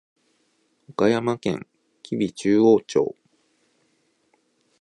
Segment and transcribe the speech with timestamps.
[0.89, 1.67] 岡山県
[2.01, 3.15] 吉備中央町